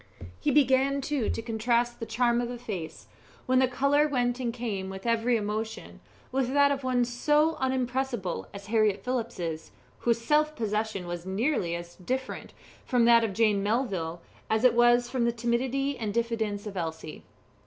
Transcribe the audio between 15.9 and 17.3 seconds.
and diffidence of Elsie.